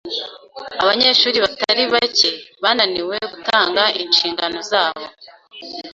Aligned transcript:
Abanyeshuri 0.81 1.37
batari 1.45 1.83
bake 1.93 2.29
bananiwe 2.63 3.15
gutanga 3.31 3.83
inshingano 4.01 4.57
zabo. 4.71 5.03